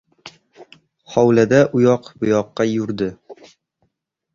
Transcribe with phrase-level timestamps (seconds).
[1.17, 3.15] Hovlida uyoq-buyoqqa yurdi.